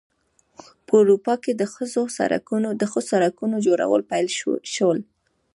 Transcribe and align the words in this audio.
په 0.87 0.93
اروپا 1.01 1.33
کې 1.43 1.51
د 1.59 1.63
ښو 2.91 3.01
سړکونو 3.07 3.55
جوړول 3.67 4.01
پیل 4.11 4.27
شول. 4.75 4.99